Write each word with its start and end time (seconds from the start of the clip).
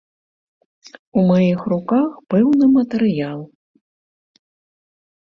У 1.19 1.25
маіх 1.31 1.59
руках 1.73 2.09
пэўны 2.35 2.65
матэрыял. 2.77 3.37